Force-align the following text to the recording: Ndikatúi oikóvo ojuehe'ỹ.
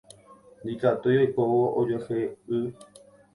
Ndikatúi 0.63 1.19
oikóvo 1.25 1.59
ojuehe'ỹ. 1.83 2.73